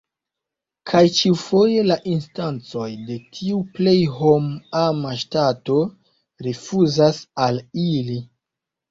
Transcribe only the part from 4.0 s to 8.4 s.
hom-ama ŝtato” rifuzas al ili.